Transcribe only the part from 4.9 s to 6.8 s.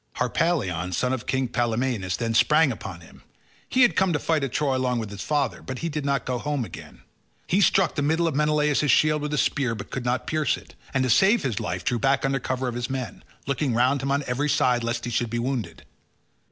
with his father, but he did not go home